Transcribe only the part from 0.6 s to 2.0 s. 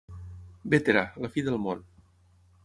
Bétera, la fi del món.